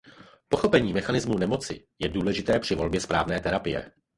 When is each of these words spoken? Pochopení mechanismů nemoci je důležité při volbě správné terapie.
Pochopení 0.47 0.93
mechanismů 0.93 1.37
nemoci 1.37 1.87
je 1.99 2.09
důležité 2.09 2.59
při 2.59 2.75
volbě 2.75 3.01
správné 3.01 3.39
terapie. 3.41 3.91